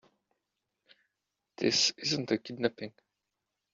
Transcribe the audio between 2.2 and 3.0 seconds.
a kidnapping.